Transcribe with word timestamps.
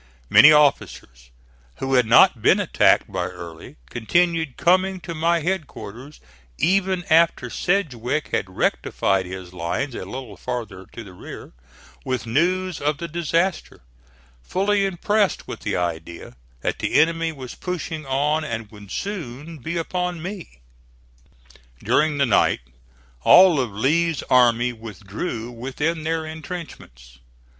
Many 0.31 0.51
officers, 0.51 1.29
who 1.75 1.93
had 1.93 2.07
not 2.07 2.41
been 2.41 2.59
attacked 2.59 3.11
by 3.11 3.25
Early, 3.25 3.75
continued 3.91 4.57
coming 4.57 4.99
to 5.01 5.13
my 5.13 5.41
headquarters 5.41 6.19
even 6.57 7.03
after 7.11 7.51
Sedgwick 7.51 8.29
had 8.29 8.49
rectified 8.49 9.27
his 9.27 9.53
lines 9.53 9.93
a 9.93 9.99
little 10.05 10.37
farther 10.37 10.87
to 10.93 11.03
the 11.03 11.13
rear, 11.13 11.53
with 12.03 12.25
news 12.25 12.81
of 12.81 12.97
the 12.97 13.07
disaster, 13.07 13.81
fully 14.41 14.87
impressed 14.87 15.47
with 15.47 15.59
the 15.59 15.77
idea 15.77 16.35
that 16.61 16.79
the 16.79 16.95
enemy 16.99 17.31
was 17.31 17.53
pushing 17.53 18.03
on 18.03 18.43
and 18.43 18.71
would 18.71 18.89
soon 18.89 19.59
be 19.59 19.77
upon 19.77 20.19
me. 20.19 20.61
During 21.83 22.17
the 22.17 22.25
night 22.25 22.61
all 23.23 23.59
of 23.59 23.71
Lee's 23.71 24.23
army 24.31 24.73
withdrew 24.73 25.51
within 25.51 26.01
their 26.05 26.25
intrenchments. 26.25 27.19